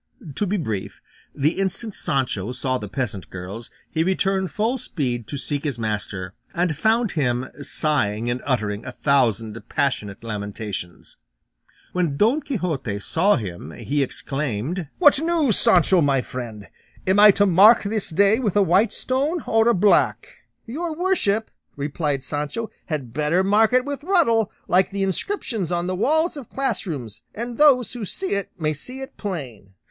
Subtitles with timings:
[0.33, 0.99] To be brief,
[1.35, 6.33] the instant Sancho saw the peasant girls, he returned full speed to seek his master,
[6.55, 11.17] and found him sighing and uttering a thousand passionate lamentations.
[11.93, 16.67] When Don Quixote saw him he exclaimed, "What news, Sancho, my friend?
[17.05, 21.51] Am I to mark this day with a white stone or a black?" "Your worship,"
[21.75, 26.49] replied Sancho, "had better mark it with ruddle, like the inscriptions on the walls of
[26.49, 29.75] class rooms, that those who see it may see it plain."